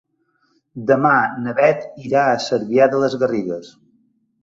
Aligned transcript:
Demà 0.91 1.11
na 1.45 1.55
Beth 1.61 1.85
irà 2.07 2.25
a 2.33 2.43
Cervià 2.49 2.91
de 2.97 3.07
les 3.07 3.23
Garrigues. 3.25 3.75